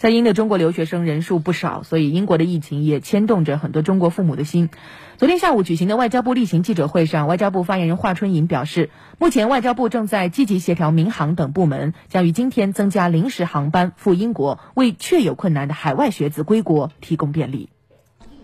[0.00, 4.70] 在英的中国留学生人数不少，所以英国的疫情也牵动着很多中国父母的心。
[5.18, 8.88] 昨天下午举行的外交部例行记者会上，外交部发言人华春莹表示，
[9.18, 17.68] 目前外交部正在积极协调民航等部门，将于今天增加临时航班赴英国，为确有困难的海外学子归国提供便利。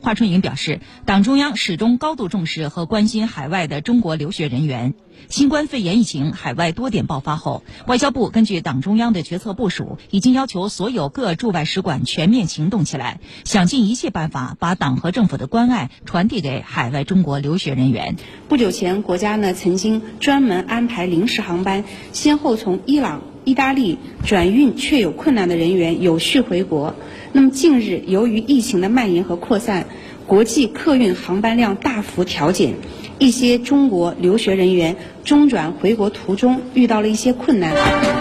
[0.06, 4.94] 华春莹表示，党中央始终高度重视和关心海外的中国留学人员。
[5.28, 18.14] 新冠肺炎疫情海外多点爆发后，外交部根据党中央的决策部署，已经要求所有各驻外使馆全面行动起来，想尽一切办法把党和政府的关爱传递给海外中国留学人员。
[18.48, 26.96] 不久前，国家呢曾经专门安排临时航班，先后从伊朗、意大利转运确有困难的人员有序回国。
[27.32, 29.86] 那么近日，由于疫情的蔓延和扩散，
[30.26, 32.74] 国际客运航班量大幅调减，
[33.20, 37.72] 一些中国留学人员中转回国途中遇到了一些困难。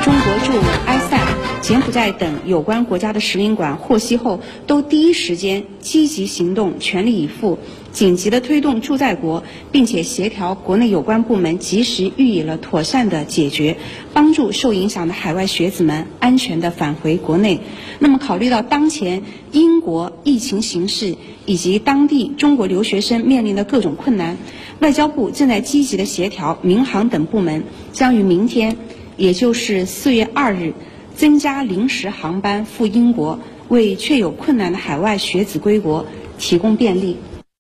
[0.04, 1.18] 中国驻埃塞、
[1.66, 7.58] 柬埔寨等有关国家的使领馆获悉后，都第一时间积极行动，全力以赴。
[7.92, 13.78] 紧急的推动驻在国，并且协调国内有关部门及时予以了妥善的解决，
[14.14, 17.62] 帮助受影响的海外学子们安全的返回国内。
[17.98, 21.16] 那么，考虑到当前英国疫情形势
[21.48, 24.38] 以及当地中国留学生面临的各种困难，
[24.82, 28.78] 外交部正在积极的协调民航等部门，将于明天，
[29.18, 30.74] 也就是四月二日，
[31.16, 36.06] 增加临时航班赴英国，为确有困难的海外学子归国
[36.38, 37.18] 提供便利。